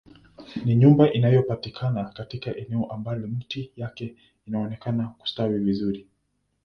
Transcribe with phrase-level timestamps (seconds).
[0.65, 6.07] Ni nyumba inayopatikana katika eneo ambalo miti yake inaonekana kustawi vizuri